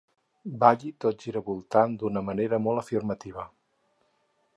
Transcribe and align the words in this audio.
Balli 0.61 0.91
tot 1.03 1.19
giravoltant 1.25 1.93
d'una 2.03 2.23
manera 2.31 2.61
molt 2.69 2.83
afirmativa. 2.85 3.45